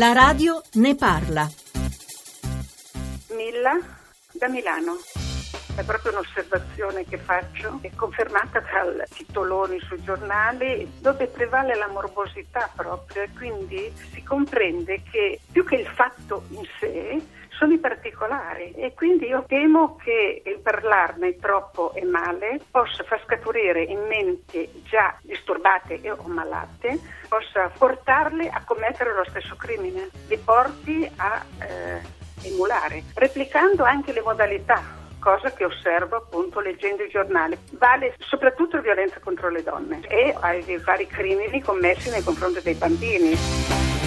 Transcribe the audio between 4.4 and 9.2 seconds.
Milano. È proprio un'osservazione che faccio, è confermata dal